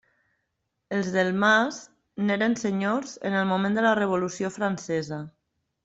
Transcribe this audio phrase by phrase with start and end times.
[0.99, 1.77] Els Delmàs
[2.29, 5.23] n'eren senyors en el moment de la Revolució Francesa.